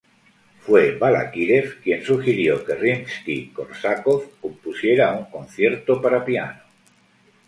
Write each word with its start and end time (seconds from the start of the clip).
Fue 0.61 0.97
Balákirev 0.97 1.79
quien 1.83 2.03
sugirió 2.03 2.65
que 2.65 2.73
Rimski-Kórsakov 2.73 4.31
compusiera 4.41 5.13
un 5.13 5.25
concierto 5.25 6.01
para 6.01 6.25
piano. 6.25 6.59